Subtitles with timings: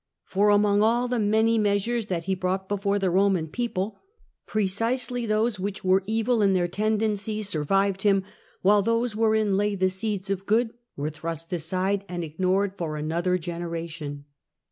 [0.25, 3.99] For among all the many measures that he brought before the Eoman people,
[4.47, 8.23] precisely those which were evil in their tendencies survived him,
[8.63, 13.37] while those wherein lay the seeds of good were thrust aside and ignored for another
[13.37, 14.25] generation.